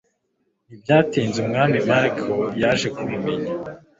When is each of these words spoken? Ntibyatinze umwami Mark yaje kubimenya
Ntibyatinze 0.67 1.37
umwami 1.45 1.77
Mark 1.89 2.17
yaje 2.61 2.87
kubimenya 2.95 3.51